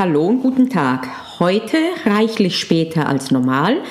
[0.00, 1.06] Hallo und guten Tag.
[1.40, 3.82] Heute reichlich später als normal,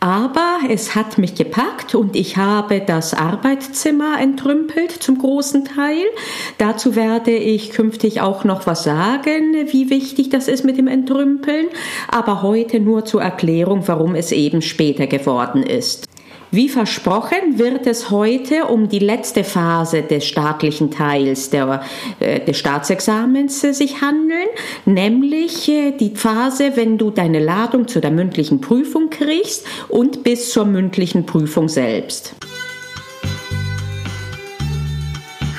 [0.00, 6.06] aber es hat mich gepackt und ich habe das Arbeitszimmer entrümpelt zum großen Teil.
[6.56, 11.66] Dazu werde ich künftig auch noch was sagen, wie wichtig das ist mit dem Entrümpeln,
[12.10, 16.08] aber heute nur zur Erklärung, warum es eben später geworden ist.
[16.50, 21.82] Wie versprochen wird es heute um die letzte Phase des staatlichen Teils der,
[22.20, 24.48] äh, des Staatsexamens äh, sich handeln,
[24.86, 30.50] nämlich äh, die Phase, wenn du deine Ladung zu der mündlichen Prüfung kriegst und bis
[30.50, 32.34] zur mündlichen Prüfung selbst.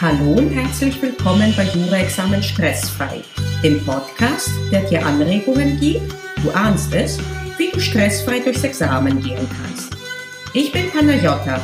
[0.02, 3.22] Hallo und herzlich willkommen bei Jura-Examen Stressfrei,
[3.64, 7.20] dem Podcast, der dir Anregungen gibt, du ahnst es,
[7.58, 9.99] wie du stressfrei durchs Examen gehen kannst.
[10.52, 11.62] Ich bin Panayota,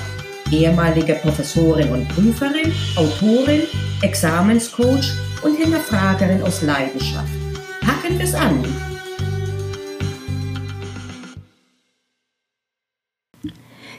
[0.52, 3.64] ehemalige Professorin und Prüferin, Autorin,
[4.04, 5.12] Examenscoach
[5.42, 7.34] und Hinterfragerin aus Leidenschaft.
[7.82, 8.64] Packen wir es an!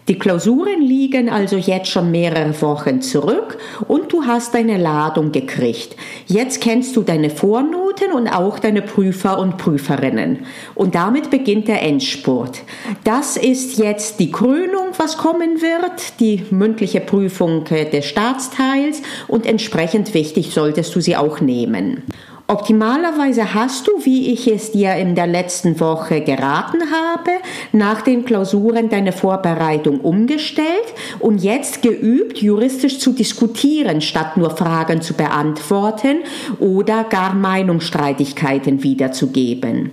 [0.07, 5.97] Die Klausuren liegen also jetzt schon mehrere Wochen zurück und hast deine Ladung gekriegt.
[6.27, 10.41] Jetzt kennst du deine Vornoten und auch deine Prüfer und Prüferinnen.
[10.75, 12.63] Und damit beginnt der Endspurt.
[13.05, 20.15] Das ist jetzt die Krönung, was kommen wird, die mündliche Prüfung des Staatsteils und entsprechend
[20.15, 22.03] wichtig solltest du sie auch nehmen.
[22.49, 27.33] Optimalerweise hast du, wie ich es dir in der letzten Woche geraten habe,
[27.73, 35.03] nach den Klausuren deine Vorbereitung umgestellt und jetzt geübt, juristisch zu diskutieren, statt nur Fragen
[35.03, 36.19] zu beantworten
[36.61, 39.91] oder gar Meinungsstreitigkeiten wiederzugeben.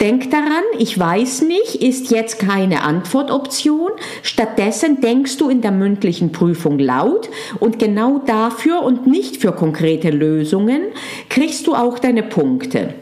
[0.00, 3.90] Denk daran, ich weiß nicht, ist jetzt keine Antwortoption.
[4.22, 7.28] Stattdessen denkst du in der mündlichen Prüfung laut
[7.58, 10.80] und genau dafür und nicht für konkrete Lösungen
[11.28, 12.94] kriegst du auch auch deine Punkte.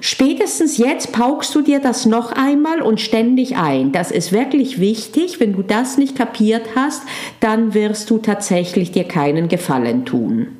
[0.00, 3.92] Spätestens jetzt paukst du dir das noch einmal und ständig ein.
[3.92, 5.38] Das ist wirklich wichtig.
[5.38, 7.02] Wenn du das nicht kapiert hast,
[7.38, 10.56] dann wirst du tatsächlich dir keinen Gefallen tun.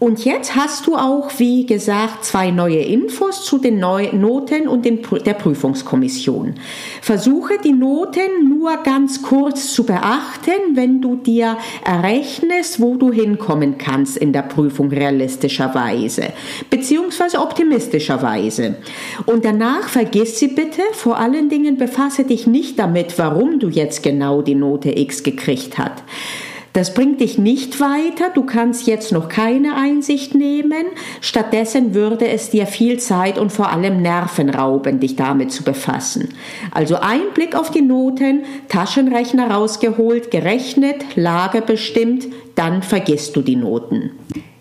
[0.00, 5.34] Und jetzt hast du auch, wie gesagt, zwei neue Infos zu den Noten und der
[5.34, 6.54] Prüfungskommission.
[7.02, 13.76] Versuche die Noten nur ganz kurz zu beachten, wenn du dir errechnest, wo du hinkommen
[13.76, 16.32] kannst in der Prüfung realistischerweise,
[16.70, 18.76] beziehungsweise optimistischerweise.
[19.26, 24.02] Und danach vergiss sie bitte, vor allen Dingen befasse dich nicht damit, warum du jetzt
[24.02, 26.02] genau die Note X gekriegt hast.
[26.72, 30.86] Das bringt dich nicht weiter, du kannst jetzt noch keine Einsicht nehmen,
[31.20, 36.28] stattdessen würde es dir viel Zeit und vor allem Nerven rauben, dich damit zu befassen.
[36.70, 43.56] Also ein Blick auf die Noten, Taschenrechner rausgeholt, gerechnet, Lage bestimmt, dann vergisst du die
[43.56, 44.12] Noten.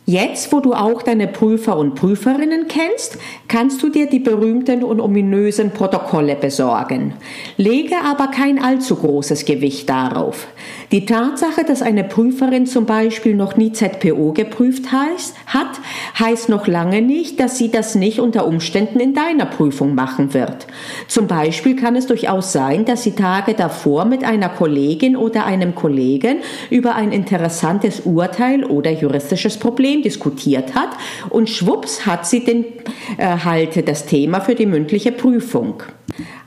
[0.09, 4.99] Jetzt, wo du auch deine Prüfer und Prüferinnen kennst, kannst du dir die berühmten und
[4.99, 7.13] ominösen Protokolle besorgen.
[7.57, 10.47] Lege aber kein allzu großes Gewicht darauf.
[10.91, 15.79] Die Tatsache, dass eine Prüferin zum Beispiel noch nie ZPO geprüft heißt, hat,
[16.19, 20.65] heißt noch lange nicht, dass sie das nicht unter Umständen in deiner Prüfung machen wird.
[21.07, 25.75] Zum Beispiel kann es durchaus sein, dass sie Tage davor mit einer Kollegin oder einem
[25.75, 26.37] Kollegen
[26.71, 30.89] über ein interessantes Urteil oder juristisches Problem System diskutiert hat
[31.29, 32.65] und schwupps hat sie den,
[33.17, 35.83] äh, halt das Thema für die mündliche Prüfung.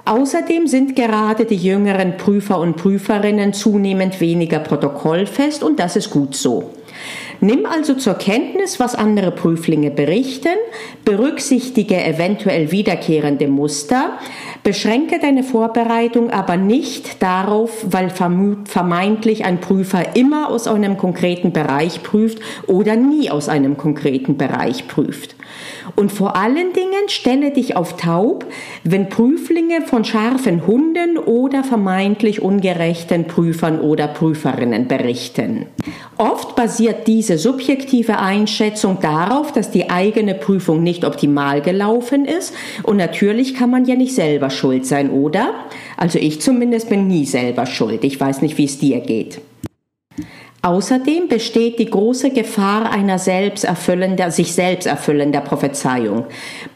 [0.05, 6.35] Außerdem sind gerade die jüngeren Prüfer und Prüferinnen zunehmend weniger protokollfest und das ist gut
[6.35, 6.71] so.
[7.41, 10.57] Nimm also zur Kenntnis, was andere Prüflinge berichten,
[11.05, 14.19] berücksichtige eventuell wiederkehrende Muster,
[14.63, 22.03] beschränke deine Vorbereitung aber nicht darauf, weil vermeintlich ein Prüfer immer aus einem konkreten Bereich
[22.03, 25.35] prüft oder nie aus einem konkreten Bereich prüft.
[25.97, 28.47] Und vor allen Dingen stelle dich auf taub,
[28.85, 35.67] wenn Prüflinge von scharfen Hunden oder vermeintlich ungerechten Prüfern oder Prüferinnen berichten.
[36.19, 42.97] Oft basiert diese subjektive Einschätzung darauf, dass die eigene Prüfung nicht optimal gelaufen ist und
[42.97, 45.55] natürlich kann man ja nicht selber schuld sein, oder?
[45.97, 48.05] Also ich zumindest bin nie selber schuld.
[48.05, 49.41] Ich weiß nicht, wie es dir geht.
[50.65, 56.27] Außerdem besteht die große Gefahr einer selbsterfüllender, sich selbst erfüllender Prophezeiung.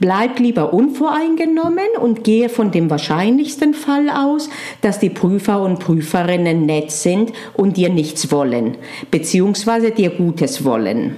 [0.01, 4.51] Bleib lieber unvoreingenommen und gehe von dem wahrscheinlichsten Fall aus,
[4.81, 8.77] dass die Prüfer und Prüferinnen nett sind und dir nichts wollen,
[9.13, 11.17] beziehungsweise dir Gutes wollen.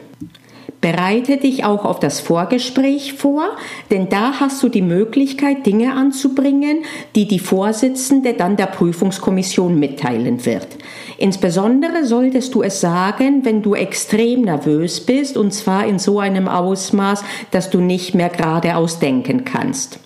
[0.81, 3.57] Bereite dich auch auf das Vorgespräch vor,
[3.91, 6.85] denn da hast du die Möglichkeit, Dinge anzubringen,
[7.17, 10.69] die die Vorsitzende dann der Prüfungskommission mitteilen wird.
[11.17, 16.47] Insbesondere solltest du es sagen, wenn du extrem nervös bist, und zwar in so einem
[16.47, 19.99] Ausmaß, dass du nicht mehr geradeaus denken kannst.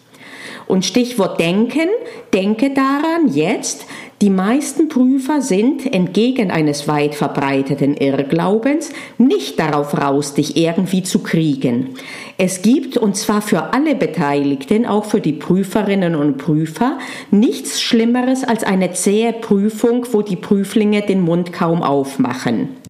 [0.66, 1.88] Und Stichwort denken,
[2.32, 3.84] denke daran jetzt,
[4.22, 11.24] die meisten Prüfer sind, entgegen eines weit verbreiteten Irrglaubens, nicht darauf raus, dich irgendwie zu
[11.24, 11.96] kriegen.
[12.38, 16.98] Es gibt, und zwar für alle Beteiligten, auch für die Prüferinnen und Prüfer,
[17.32, 22.81] nichts Schlimmeres als eine zähe Prüfung, wo die Prüflinge den Mund kaum aufmachen.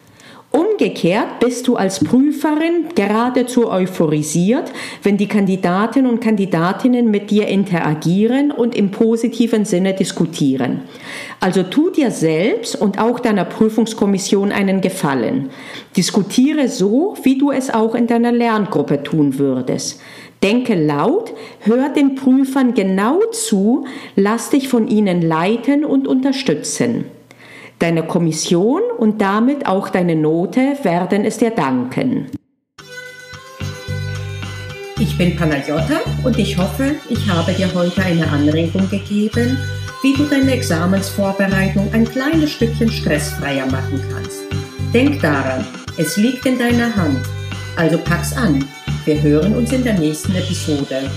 [0.55, 4.71] Umgekehrt bist du als Prüferin geradezu euphorisiert,
[5.01, 10.81] wenn die Kandidaten und Kandidatinnen mit dir interagieren und im positiven Sinne diskutieren.
[11.39, 15.49] Also tu dir selbst und auch deiner Prüfungskommission einen Gefallen.
[15.97, 20.01] Diskutiere so, wie du es auch in deiner Lerngruppe tun würdest.
[20.43, 27.05] Denke laut, hör den Prüfern genau zu, lass dich von ihnen leiten und unterstützen.
[27.83, 32.31] Deine Kommission und damit auch deine Note werden es dir danken.
[34.97, 39.57] Ich bin Panagiotta und ich hoffe, ich habe dir heute eine Anregung gegeben,
[40.01, 44.43] wie du deine Examensvorbereitung ein kleines Stückchen stressfreier machen kannst.
[44.93, 47.19] Denk daran, es liegt in deiner Hand.
[47.75, 48.63] Also pack's an.
[49.03, 51.11] Wir hören uns in der nächsten Episode.